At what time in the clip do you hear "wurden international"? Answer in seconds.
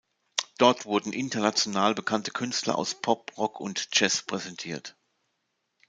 0.87-1.93